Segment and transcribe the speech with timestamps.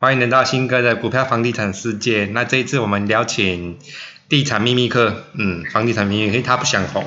[0.00, 2.26] 欢迎来到新哥的股票房地产世界。
[2.26, 3.80] 那这一次我们邀请
[4.28, 7.04] 地产秘密课，嗯，房地产秘密，因为他不想红，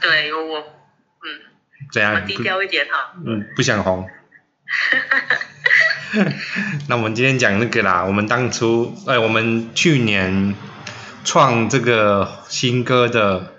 [0.00, 1.26] 对我，嗯，
[1.90, 2.14] 怎样？
[2.14, 3.14] 我低调一点哈。
[3.26, 4.08] 嗯，不想红。
[6.86, 10.54] 那我们今天讲那个啦，我们当初，哎，我们去年
[11.24, 13.54] 创这个新歌的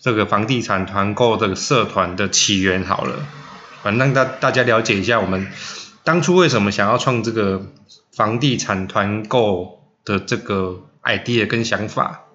[0.00, 3.26] 这个房地产团购这个社团的起源好了，
[3.82, 5.52] 反正让大大家了解一下我们
[6.04, 7.66] 当初为什么想要创这个
[8.12, 12.26] 房地产团购的这个 idea 跟想法，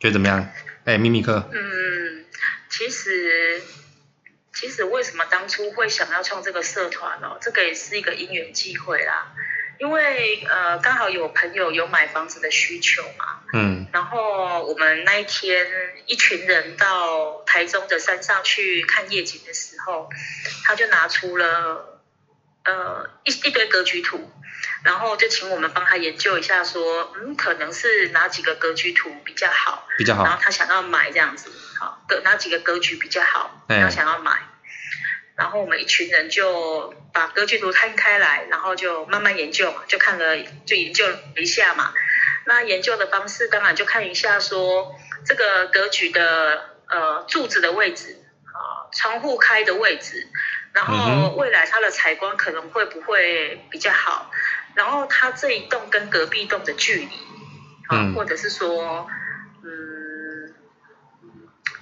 [0.00, 0.48] 觉得怎么样？
[0.84, 1.48] 哎，秘密课。
[1.52, 2.24] 嗯，
[2.68, 3.62] 其实。
[4.56, 7.38] 其实为什么当初会想要创这个社团哦？
[7.40, 9.34] 这个也是一个因缘际会啦。
[9.80, 13.40] 因为呃，刚好有朋友有买房子的需求嘛。
[13.52, 13.88] 嗯。
[13.92, 15.66] 然后我们那一天
[16.06, 20.08] 一群人到台中的山上去看夜景的时候，
[20.62, 21.93] 他就拿出了
[22.64, 24.30] 呃一一堆格局图，
[24.84, 30.24] 然后就请我们帮他研究一下，说嗯可能是哪几个格局图比较好，比较好。
[30.24, 31.50] 然后他想要买这样子。
[31.76, 33.64] 好的哪几个格局比较好？
[33.68, 34.38] 他想要买，
[35.36, 41.92] 然后我们一群人就把格局图摊开来，然后就慢慢研究嘛，就看了就研究了一下嘛。
[42.46, 44.94] 那研究的方式当然就看一下说
[45.26, 50.28] 这个格局的呃柱子的位置啊，窗户开的位置，
[50.74, 54.30] 然后未来它的采光可能会不会比较好，
[54.74, 57.08] 然后它这一栋跟隔壁栋的距离
[57.88, 59.08] 啊，或者是说。
[59.62, 60.52] 嗯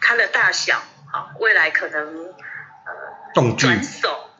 [0.04, 4.30] 它的大小，好，未来可能呃转手，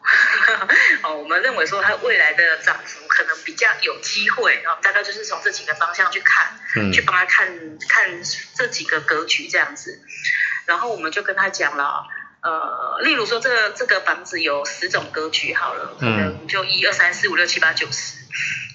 [1.03, 7.47] 哦，我们认为说它未来的涨幅可能比较有机会，然后大概就是从这几个方向去看，去帮他看
[7.89, 8.23] 看
[8.55, 10.01] 这几个格局这样子，
[10.67, 12.07] 然后我们就跟他讲了，
[12.43, 18.19] 呃，例如说这这个房子有十种格局好了，可能就一二三四五六七八九十，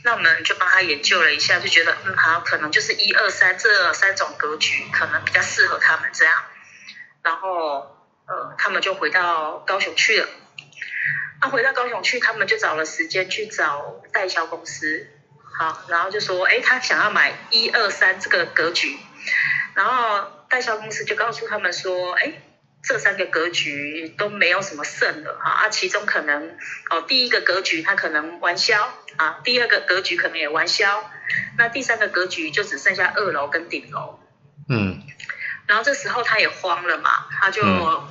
[0.04, 6.44] 那我们就帮他研究了一下，就觉得嗯好，可能就是一二三这三种格局可能比较适合他们这样。
[7.22, 10.30] 然后，呃，他们就回到高雄去了。
[11.42, 15.08] 那回到高雄去，他们就找了时间去找代销公司，
[15.60, 18.98] 好，然后就说，哎，他想要买一二三这个格局。
[19.74, 22.34] 然后代销公司就告诉他们说，哎，
[22.88, 26.58] 这三个格局都没有什么剩的哈，啊，其中可能
[26.90, 31.10] 哦，第一个格局它可能完销啊，第二个格局可能也完销，
[31.58, 34.20] 那第三个格局就只剩下二楼跟顶楼。
[34.70, 35.04] 嗯。
[35.68, 37.62] 然后这时候他也慌了嘛，他就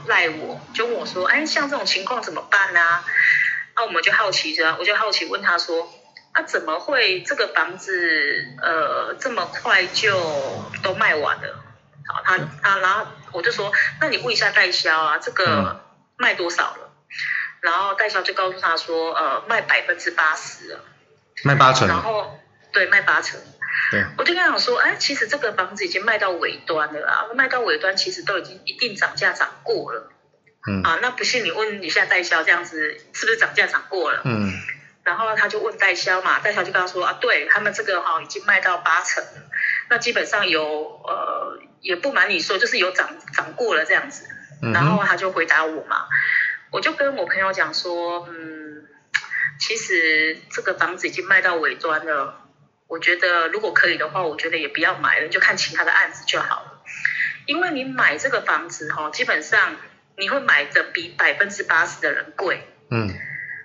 [0.09, 3.03] 赖我，就问我说：“哎，像这种情况怎么办呢？”
[3.75, 5.91] 那我们就好奇着，我就好奇问他说
[6.32, 11.65] ：“啊，怎么会这个房子呃这么快就都卖完了？”
[12.06, 15.84] 好，他他，然后我就说：“那你问一下代销啊，这个
[16.16, 16.92] 卖多少了？”
[17.60, 20.81] 然后代销就告诉他说：“呃，卖百分之八十了，
[21.44, 22.38] 卖八成。”然后
[22.72, 23.41] 对，卖八成。
[24.16, 30.10] 我就跟他讲说，哎，其实这个房子已经卖到尾端了啊，卖到尾端其实都已经一定涨价涨过了，
[30.66, 34.22] 嗯啊，那不信你问一下代销，这样子是不是涨价涨过了？
[34.25, 34.53] 嗯，
[35.04, 39.42] 然后他就问代销嘛，代销就跟他说啊，对他们这个哈已经卖到八成了，
[39.88, 40.62] 那基本上有
[41.04, 44.26] 呃也不瞒你说，就是有涨涨过了这样子，
[44.74, 46.08] 然后他就回答我嘛，
[46.72, 48.84] 我就跟我朋友讲说，嗯，
[49.60, 52.42] 其实这个房子已经卖到尾端了。
[52.88, 56.82] 我觉得如果可以的话，我觉得也不要买了，就看其他的案子就好了。
[57.47, 59.76] 因为你买这个房子哈，基本上
[60.16, 62.66] 你会买的比百分之八十的人贵。
[62.91, 63.14] 嗯。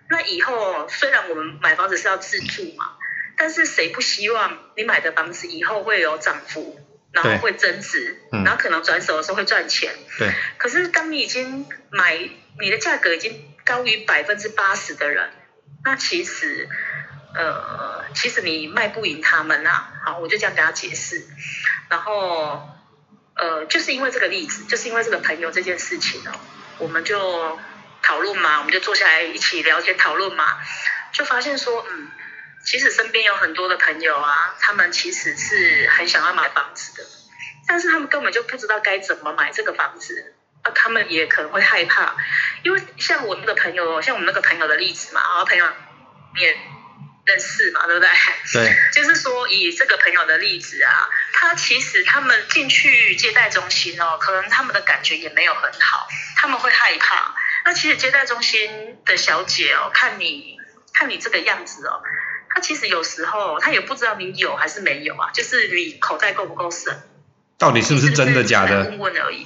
[0.09, 2.97] 那以后虽然我们买房子是要自住嘛，
[3.37, 6.79] 但是谁不希望你买的房子以后会有涨幅，
[7.11, 9.93] 然后会增值，然后可能转手的时候会赚钱。
[10.17, 10.31] 对。
[10.57, 12.17] 可是当你已经买，
[12.59, 15.31] 你的价格已经高于百分之八十的人，
[15.83, 16.69] 那其实。
[17.33, 21.25] 呃，其实你卖不赢他们呐，好，我就这样跟他解释。
[21.87, 22.67] 然后，
[23.35, 26.31] 呃，就是因为这个例子，就是因为这个朋友这件事情哦，
[26.77, 27.57] 我们就
[28.01, 30.57] 讨论嘛，我们就坐下来一起聊天讨论嘛，
[31.13, 32.09] 就发现说，嗯，
[32.65, 37.03] 其实身边有很多的朋友啊，他们其实是很想要买房子的，
[37.67, 42.15] 但是他们根本就不知道该怎么买这个房子啊，他们也可能会害怕，
[42.63, 45.65] 因为像我那个朋友，像我们那个朋友的例子嘛，啊，朋友
[46.37, 46.57] 也。
[47.23, 48.09] 认识嘛，对不对？
[48.51, 57.35] 对， 就是说以这个朋友的例子啊，他其实他们进去接待中心哦，可能他们的感觉也没有很好，他们会害怕。
[57.63, 60.57] 那其实接待中心的小姐哦，看你
[60.95, 62.01] 看你这个样子哦，
[62.53, 67.01] 她其实有时候他也不知道你有还是没有啊，就是你口袋够不够深，
[67.57, 68.89] 到底是不是真的假的？
[68.89, 69.45] 问问而已，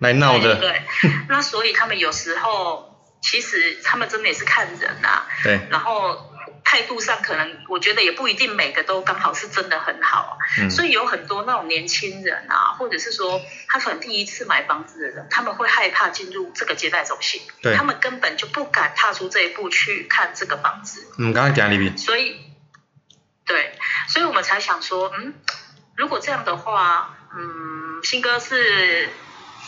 [0.00, 0.56] 来闹的。
[0.56, 0.82] 对，
[1.28, 2.92] 那所以他们有时候。
[3.22, 5.26] 其实他们真的也是看人啊。
[5.42, 5.58] 对。
[5.68, 6.30] 然后
[6.68, 10.36] 态度上可能，我觉得也不一定每个都刚好是真的很好。
[10.60, 10.68] 嗯。
[10.68, 17.40] 所以有很多那种年轻人啊，或者是说他可能第一次买房子的人，他们会害怕进入这个接待中心。
[17.62, 17.76] 对。
[17.76, 21.06] 他们根本就不敢踏出这一步去看这个房子。
[21.18, 21.70] 嗯，刚刚讲。
[21.96, 22.36] 所以，
[23.46, 23.78] 对，
[24.08, 25.34] 所以我们才想说，嗯，
[25.94, 29.08] 如果这样的话，嗯，新哥是。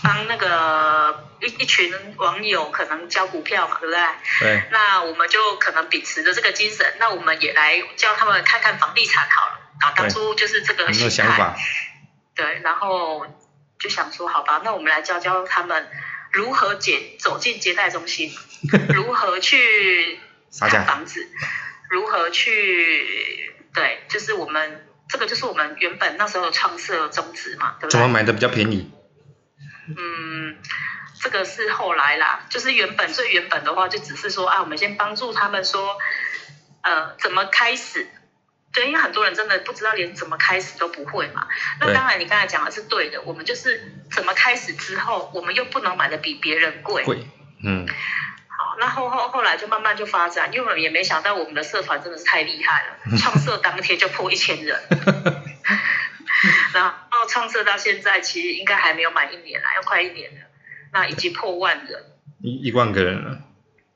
[0.02, 4.02] 帮那个一一群网友可能交股票嘛，对不对？
[4.40, 4.62] 对。
[4.70, 9.60] 那我们就可能秉持着这个精神，那我们也来教他们看看房地产好了。
[9.80, 11.56] 啊，当初就是这个想法。
[12.34, 13.26] 对，然后
[13.78, 15.88] 就想说，好吧，那我们来教教他们
[16.32, 18.32] 如何接走进接待中心，
[18.94, 20.18] 如何去
[20.60, 21.28] 看房子，
[21.90, 27.90] 如何去对，就是我们这个就是我们原本那时候的创设宗旨嘛，对不对？
[27.90, 28.90] 怎么买的比较便宜？
[29.96, 30.56] 嗯，
[31.20, 35.98] 这个是后来啦，就是原本最原本的话，就只是说啊，我们先帮助他们说，
[36.82, 38.06] 呃，怎么开始？
[38.72, 41.48] 对，因为很多人真的不知道连怎么开始都不会嘛。
[41.80, 47.02] 那当然，你刚才讲的是对的，我们就是怎么开始之后，我们又不能买的比别人贵。
[47.04, 47.26] 贵，
[47.64, 47.86] 嗯。
[48.60, 54.78] 好，那后后后来就慢慢就发展，因为我们也没想到我们的社团真的是太厉害了，创社当天就破一千人。
[56.74, 56.94] 然后
[57.28, 60.46] 创设到现在，其实应该还没有满一年啦，要快一年了。
[60.92, 62.04] 那已经破万人，
[62.42, 63.42] 一一万个人了。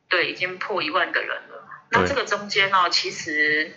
[0.09, 1.67] 对，已经破一万个人了。
[1.91, 3.75] 那这个中间呢，其实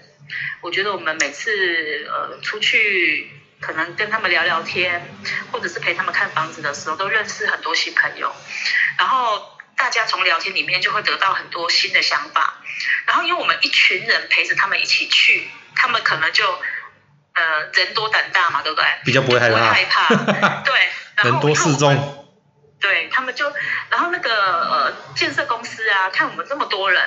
[0.61, 3.31] 我觉得我们每次呃出去，
[3.61, 5.15] 可能跟他们聊聊天，
[5.51, 8.35] 或者是陪他们看房子的时候，都认识很多新朋友。
[8.99, 12.61] 然后大家从聊天里面就会得到很多新的想法。
[13.07, 16.43] 然后因为我们一群人陪着他们一起去，他们可能就。
[17.35, 18.85] 呃，人多胆大嘛，对不对？
[19.05, 19.59] 比较不会害怕。
[19.71, 20.15] 害怕，
[20.65, 20.73] 对。
[21.23, 22.25] 人多势众。
[22.81, 23.51] 对他们就，
[23.89, 27.01] 然后那个呃建设公司啊，看我们这么多人，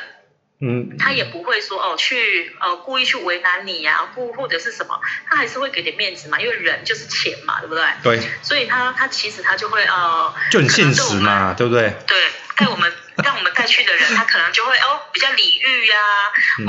[0.61, 4.99] 嗯，他也不会说哦去呃故意去为难你呀，或或者是什么，
[5.29, 7.85] 他还是会给点面子嘛，因为人就是钱嘛，对不对？
[8.03, 8.21] 对。
[8.43, 11.91] 所以他他其实他就会呃，就很现实嘛，对不对？
[12.07, 12.17] 对，
[12.57, 12.93] 带我们。
[13.25, 15.99] 让我们带去的人，他可能就会哦比较礼遇呀，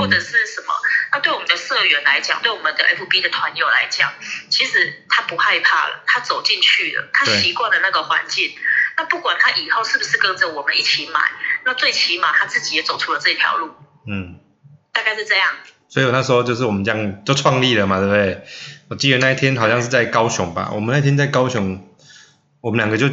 [0.00, 0.74] 或者是什么。
[1.12, 4.12] 那对我们的社员来讲，对我们的 FB 的团友来讲，
[4.48, 8.52] 其实他不害怕了，他走进去了，他习惯了那个环境。
[8.96, 11.20] 那不管他以后是不是跟着我们一起买，
[11.64, 13.74] 那最起码他自己也走出了这条路。
[14.06, 14.38] 嗯，
[14.92, 15.48] 大概是这样。
[15.88, 18.44] 所以我那时候就是我们这样就创立了嘛，对不对？
[18.88, 21.88] 我记得那一天好像是在高雄吧，我们那天在高雄，
[22.60, 23.08] 我们两个就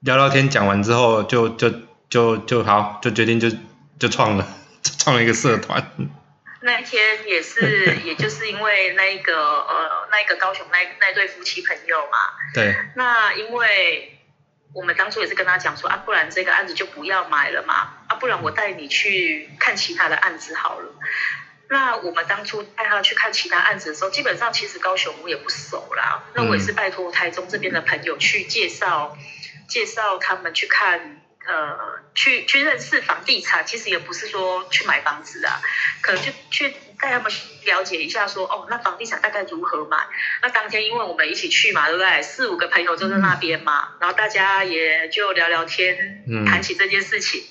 [0.00, 1.72] 聊聊天，讲完之后就就。
[2.10, 3.50] 就就好，就决定就
[3.98, 4.48] 就创了，
[4.98, 5.92] 创了一个社团。
[6.60, 12.18] 那一天也是， 也就是因为那一个呃，那一个高雄那那对夫妻朋友嘛。
[12.54, 12.74] 对。
[12.96, 14.18] 那因为
[14.74, 17.74] 我们当初也是跟他讲说啊，不然这个案子就不要买了嘛，
[18.08, 20.92] 啊，不然我带你去看其他的案子好了。
[21.70, 29.16] 那我们当初带他去看其他案子的时候，基本上其实高雄我也不熟啦，那我也是拜托台中这边的朋友去介绍，
[29.68, 31.22] 介绍他们去看。
[31.48, 31.78] 呃，
[32.14, 35.62] 去去认识房地产，其实也不是说去买房子啊，
[36.02, 37.32] 可能就去带他们
[37.64, 39.96] 了解一下，说哦，那房地产大概如何买？
[40.42, 42.20] 那当天因为我们一起去嘛，对不对？
[42.20, 47.42] 四五个朋友就在那边嘛，然后大家也就聊聊天，谈起这件事情，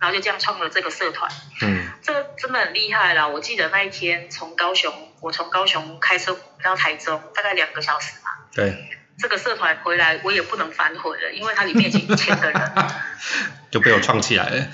[0.00, 1.30] 然后就这样创了这个社团。
[1.60, 3.28] 嗯，这真的很厉害啦！
[3.28, 8.30] 我记得那一天从高雄，我从高雄开车到台中，大概两个小时嘛。
[8.54, 9.01] 对。
[9.22, 12.72] 这个社团回来，我也不能反悔了，因为它里面已经一千个人，
[13.70, 14.66] 就被我创起来了。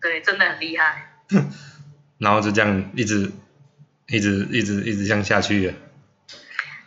[0.00, 1.20] 对，真的很厉害。
[2.18, 3.30] 然后就这样一直、
[4.06, 5.74] 一直、一直、一直这样下去了。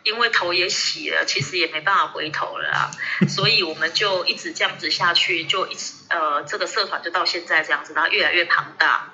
[0.02, 2.90] 因为头也洗了，其实也没办法回头了啊，
[3.28, 9.12] 所以我们就一直这样子下去，就一直呃，这个社团就到现在这样子，然后越来越庞大。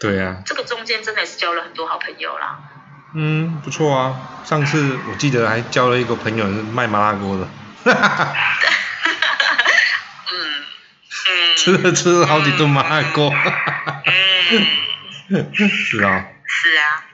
[0.00, 0.42] 对啊。
[0.46, 2.71] 这个中间真的是交了很多好朋友啦。
[3.14, 4.40] 嗯，不错啊。
[4.44, 7.46] 上次我记得还交了一个朋友是卖麻辣锅的，
[7.84, 8.36] 哈哈哈
[10.30, 10.64] 嗯
[11.26, 14.02] 嗯，吃了吃了好几顿麻辣锅，哈哈哈
[15.68, 16.26] 是啊。
[16.46, 17.04] 是啊。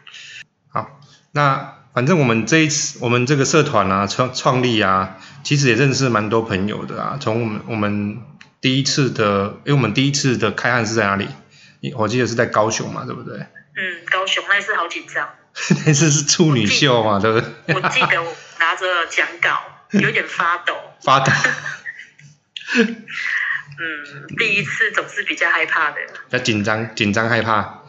[0.69, 1.00] 好，
[1.33, 7.19] 那反正我们这一次我们这个社团啊创创立啊，其实也认识蛮多朋友的啊。
[7.21, 8.23] 从我们我们
[8.61, 11.28] 第一次的，因为我们第一次的开案是在哪里？
[11.97, 13.47] 我记得是在高雄嘛，对不对？
[13.78, 15.28] 嗯，高雄那次好紧张。
[15.87, 17.75] 那次是处女秀嘛，对不对？
[17.75, 19.61] 我记得我拿着讲稿，
[19.99, 20.75] 有点发抖。
[21.02, 21.32] 发抖。
[23.80, 25.97] 嗯，第一次总是比较害怕的。
[26.28, 27.82] 比较紧张，紧张害怕。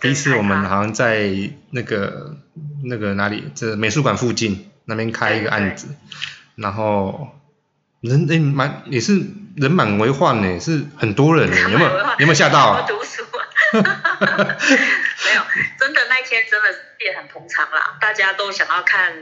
[0.00, 1.28] 第一次我们好像在
[1.70, 2.36] 那个
[2.84, 5.88] 那个哪里，这美术馆附近那边开一个案子，
[6.54, 7.28] 然后
[8.00, 9.20] 人诶满也是
[9.56, 12.84] 人满为患呢，是很多人呢，有没有有没有吓到啊？
[12.86, 13.22] 读书
[15.32, 15.44] 没有，
[15.78, 16.68] 真的那一天真的
[17.00, 19.14] 也很捧场啦，大家都想要看。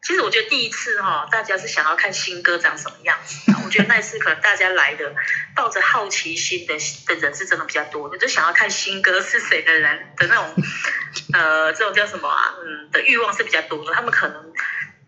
[0.00, 3.52] 其实我觉得第一次哈，大家是想要看新歌长什么样子。
[3.64, 5.12] 我觉得那次可能大家来的
[5.56, 6.74] 抱着好奇心的
[7.06, 10.54] 的人是真的比较多的，就想要看新歌是谁的人的那种
[11.34, 12.54] 呃，这种叫什么啊？
[12.64, 13.92] 嗯，的欲望是比较多的。
[13.92, 14.52] 他们可能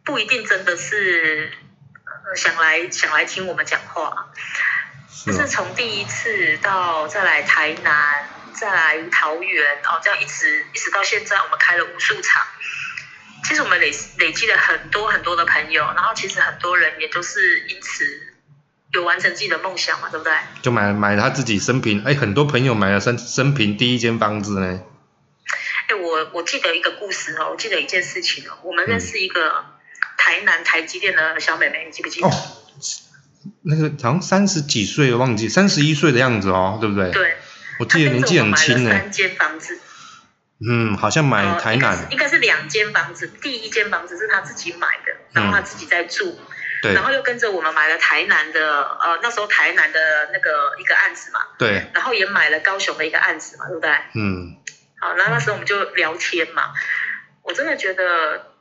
[0.04, 1.52] 不一定真的是
[2.34, 4.32] 想来想来听我们讲话。
[5.24, 8.19] 就是从第一次到再来台南，
[8.54, 12.46] 再来桃园，哦，这样一直一直到现在，我们开了无数场。
[13.42, 18.04] 其实我们累累积了很多很多的朋友，然后其实很多人也都是因此
[18.92, 20.32] 有完成自己的梦想嘛，对不对？
[20.62, 24.80] 就买买他自己生平，哎，很多朋友买了生生平第一间房子呢。
[25.88, 29.64] 哎，我我记得一个故事哦，我记得一件事情哦，我们认识一个
[30.18, 32.28] 台南台积电的小妹妹，你记不记得？
[32.28, 32.30] 哦，
[33.62, 37.10] 那个好像三十几岁，忘记三十一岁的样子哦，对不对？
[37.10, 37.36] 对。
[37.80, 38.90] 我记得年纪很轻呢。
[38.90, 39.80] 三间房子。
[40.62, 46.38] 嗯，好像买台南，应该是两间房子，第一间房子是他自己买的，然后他自己在住，
[46.82, 53.90] 对，然后又跟着我们买了台南的，呃，那时候台南的那个一个案子嘛，对，然后也买了高雄的一个案子嘛，对不对？
[54.14, 54.58] 嗯，
[55.00, 56.74] 好，然后那时候我们就聊天嘛，
[57.42, 58.52] 我真的觉得，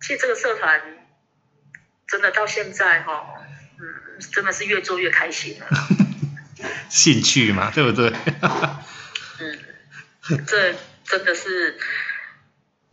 [0.00, 0.80] 其实这个社团
[2.08, 3.26] 真的到现在哈，
[3.78, 5.66] 嗯，真的是越做越开心了，
[6.88, 8.12] 兴趣嘛，对不对？
[9.40, 10.74] 嗯，这。
[11.06, 11.78] 真的是，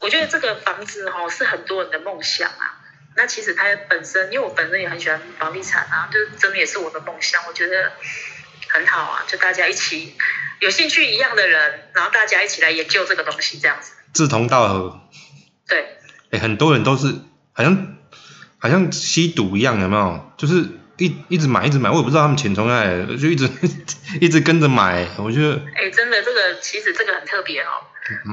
[0.02, 2.84] 我觉得这个房子哈是很多人的梦想啊。
[3.16, 7.42] 那其实它本身，因为我本身也很喜欢房地产啊，就是真的也是我的梦想。
[7.48, 7.94] 我觉得
[8.68, 10.14] 很好啊，就大家一起
[10.60, 13.94] 有兴趣一样的人，然后大家一起来研究这个东西，这样子。
[14.14, 15.00] 志同道合。
[15.70, 16.00] 对。
[16.32, 17.16] 哎，很多人都是
[17.54, 17.96] 好像
[18.60, 20.34] 好像吸毒一样，有没有？
[20.38, 20.66] 就是。
[21.02, 23.50] 一一直买一直买，我也不知道他们钱从哪来，就一直
[24.22, 25.08] 一直跟着买。
[25.18, 27.70] 我觉得，哎，真的这个其实这个很特别哦。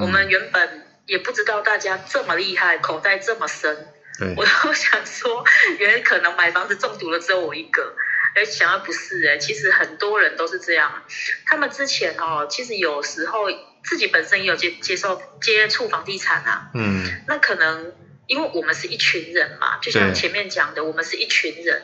[0.00, 3.88] 我们原本也不知道大家这么厉害，口袋这么深。
[4.18, 4.34] 对。
[4.36, 5.44] 我都想说，
[5.78, 7.96] 原来可能买房子中毒了只有我一个。
[8.34, 11.02] 哎，想要不是哎，其实很多人都是这样。
[11.46, 13.46] 他们之前哦，其实有时候
[13.82, 16.68] 自己本身也有接接受接触房地产啊。
[16.74, 17.06] 嗯。
[17.26, 17.92] 那可能
[18.28, 21.82] 因为我们是一群人嘛，就像前面讲的，我们是一群人。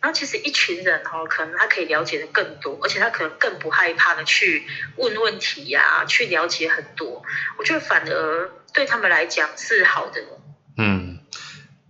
[0.00, 4.62] 然后其实一群人哈，可能他可以了解的更多，而且他可能更不害怕的去
[4.96, 7.22] 问问题呀，去了解很多。
[7.58, 10.22] 我觉得反而对他们来讲是好的。
[10.78, 11.18] 嗯，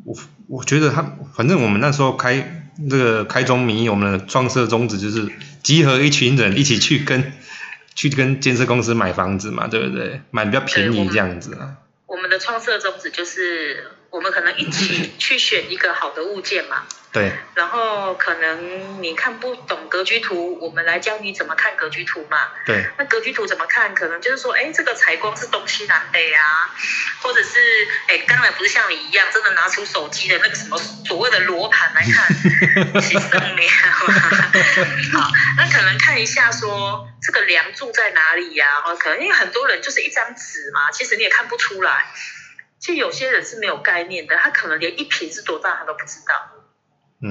[0.04, 0.16] 我
[0.48, 5.30] 我觉得他反正我们那时候开这个开宗明义，我们的创设宗旨就是
[5.62, 7.32] 集合一群人一起去跟
[7.94, 10.20] 去跟建设公司买房子嘛，对不对？
[10.32, 11.76] 买比较便宜这样子啊。
[12.40, 16.84] 创设宗旨就是我们可能一起去选一个好的物件嘛。
[17.12, 22.52] 对，然后可能你看不懂格局图，我们来教你怎么看格局图嘛。
[22.64, 23.92] 对，那格局图怎么看？
[23.96, 26.70] 可能就是说，哎，这个采光是东西南北啊，
[27.20, 27.58] 或者是，
[28.06, 34.06] 哎，当然不是像你一样真的拿出手机的那个什么所谓的罗盘来看，是正面好，
[35.56, 38.84] 那可能看一下说这个梁柱在哪里呀？
[38.86, 42.06] 哦，可能因为很多人就是一张纸嘛，其实你也看不出来。
[42.80, 46.56] 其实有些人是没有概念的，他可能连一平是多大他都不知道。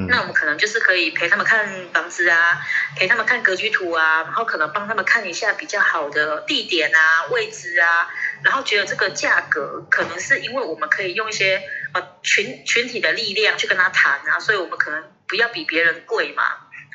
[0.08, 2.62] 那我们可能就是可以陪他们看房子啊，
[2.96, 8.08] 陪他们看格局图啊，然后可能帮他们看一下比较好的地点啊、位置啊，
[8.44, 11.64] 然后觉得这个价格可能是因为我们可以用一些
[11.96, 16.44] 呃群群体的力量去跟他谈啊，所以我们可能不要比别人贵嘛，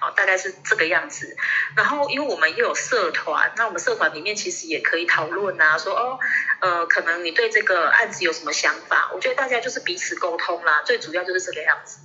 [0.00, 1.36] 好，大概是这个样子。
[1.76, 6.18] 然后因为我们又有社团，那我们社团里面其实也可以讨论啊，说哦，
[6.60, 9.10] 呃，可能你对这个案子有什么想法？
[9.14, 12.00] 我觉得大家就是彼此沟通啦，最主要就是这个样子。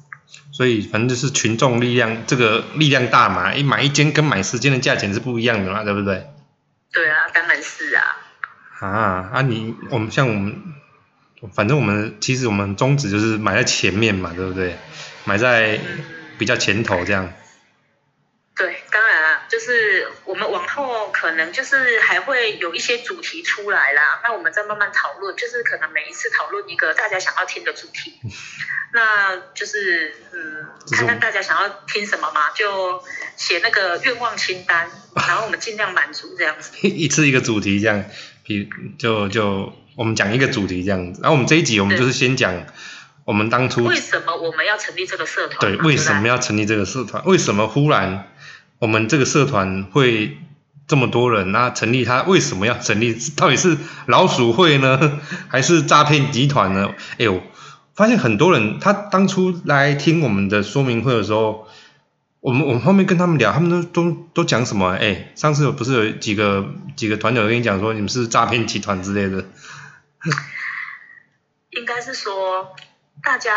[0.53, 6.27] 所以反正就是群众力量，这个力量大嘛，一买一间跟买十间的价钱是不一样的嘛，对不对？
[6.91, 8.17] 对啊，当然是啊。
[8.79, 10.55] 啊啊，你我们像我们，
[11.53, 14.77] 反正我们其实我们宗旨就是买在前面嘛，对不对？
[15.25, 15.79] 买在
[16.37, 17.33] 比较前头这样。
[18.59, 28.19] 对，当然啊，就是我们往后可能就是还会有一些主题出来啦，那我们再慢慢讨论，就是可能每一次讨论一个大家想要听的主题。
[28.91, 33.01] 那就是嗯，看看大家想要听什么嘛，就
[33.37, 36.71] 写那个愿望清单， 然后我们尽量满足这样子。
[36.81, 38.03] 一次一个主题这样，
[38.43, 41.21] 比就就我们讲一个主题这样子。
[41.21, 42.65] 然后我们这一集我们就是先讲
[43.23, 45.59] 我们当初为什么我们要成立这个社团？
[45.59, 47.23] 对，为什么要成立这个社团？
[47.25, 48.27] 为什么忽然
[48.79, 50.37] 我们这个社团会
[50.87, 51.51] 这么多人？
[51.51, 53.15] 那成立它为什么要成立？
[53.35, 56.95] 到底是老鼠会呢， 还是诈骗集团呢？
[57.19, 57.43] 哎呦！
[57.93, 61.67] 发现很多人，他当初来听我们的说明会的时候，
[62.39, 64.95] 我们我们后面跟他们聊，他们都都都讲什么？
[64.95, 69.43] 哎，上次不是有几个几个团友跟你讲说你们是诈骗集团之类的？
[71.71, 72.73] 应该是说
[73.21, 73.51] 大家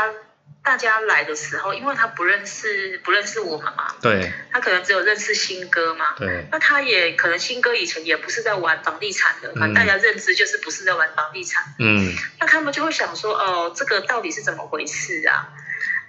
[0.65, 15.49] 大家来的时候，因为他不认识不认识我们嘛，对，他可能只有认识新哥嘛，对，那他也可能新哥以前也不是在玩房地产的，反正大家认知就是不是在玩房地产，嗯，那他们就会想说，哦，这个到底是怎么回事啊？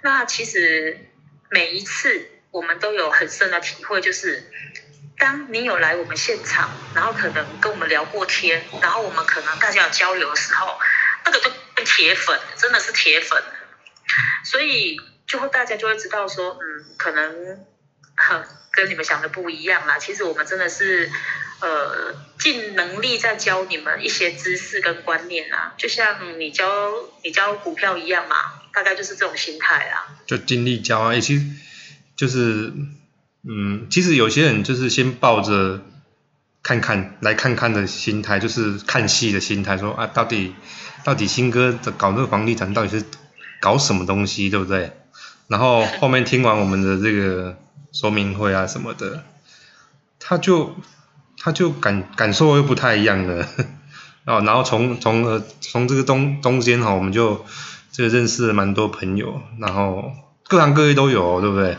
[0.02, 0.98] 那其实
[1.50, 2.30] 每一次。
[2.54, 4.48] 我们都有很深的体会，就是
[5.18, 10.78] 当你有来我们现场，然后可能跟我们聊过天，然后我们可能大家有交流的时候，
[11.24, 11.50] 那个就
[11.84, 13.42] 铁粉，真的是铁粉，
[14.44, 14.96] 所以
[15.26, 17.58] 就会大家就会知道说，嗯，可能
[18.70, 19.98] 跟你们想的不一样啦。
[19.98, 21.10] 其实我们真的是
[21.60, 26.92] 呃尽能力在教你们一些知识跟观念啊，就像你教
[27.22, 28.36] 你教股票一样嘛，
[28.72, 30.06] 大概就是这种心态啊。
[30.26, 31.44] 就尽力教啊，其实。
[32.16, 32.72] 就是，
[33.42, 35.82] 嗯，其实有些人就是先抱着
[36.62, 40.54] 看看来看看的心态，就是看戏的心态，说啊，到底
[41.02, 43.04] 到底新哥的搞那个房地产到底是
[43.64, 44.92] 搞什么东西，对不对？
[45.48, 47.56] 然后后面听完我们的这个
[47.92, 49.24] 说明会啊什么的，
[50.20, 50.74] 他就
[51.38, 53.48] 他就感感受又不太一样了，
[54.26, 57.42] 哦，然后从从呃从这个中中间哈，我们就
[57.90, 60.12] 这个认识了蛮多朋友，然后
[60.46, 61.78] 各行各业都有，对不对？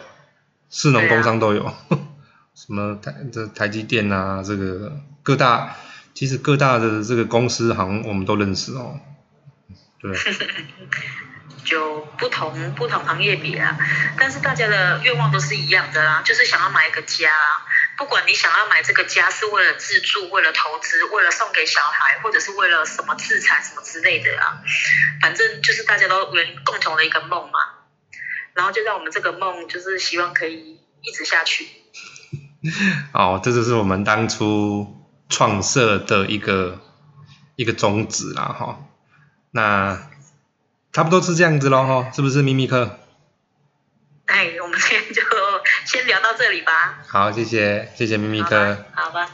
[0.71, 1.71] 市农工商都有，
[2.55, 5.75] 什么台这台积电啊，这个各大
[6.13, 8.99] 其实各大的这个公司行我们都认识哦，
[9.99, 10.11] 对，
[11.63, 13.77] 就不同不同行业比啊，
[14.17, 17.31] 但是大家的愿望都是一样的啦，就是想要买一个家，
[17.97, 24.61] 不管你想要买这个家是为了自住、为了投资、为了送给小孩，或者是为了什么资产什么之类的啊，
[25.21, 27.59] 反正就是大家都有共同的一个梦嘛。
[28.53, 31.67] 然后就让我们这个梦，就是希望可以一直下去。
[33.11, 36.79] 哦，这就是我们当初创设的一个
[37.57, 38.79] 一个宗旨啦，哈。
[39.51, 40.09] 那
[40.95, 42.97] 差不多是这样子喽，哈，是不是咪咪哥？
[44.27, 45.21] 哎，我们今天就
[45.83, 47.03] 先聊到这里吧。
[47.05, 48.85] 好，谢谢，谢谢咪咪哥。
[48.93, 49.29] 好吧。